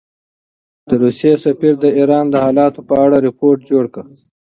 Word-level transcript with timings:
د 0.87 0.91
روسیې 1.03 1.33
سفیر 1.45 1.73
د 1.83 1.85
ایران 1.99 2.25
د 2.29 2.35
حالاتو 2.45 2.81
په 2.89 2.95
اړه 3.05 3.17
رپوټ 3.27 3.57
جوړ 3.69 3.85
کړ. 3.93 4.05